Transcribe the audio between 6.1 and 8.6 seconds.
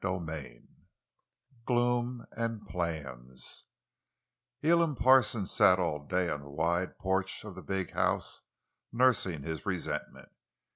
on the wide porch of the big house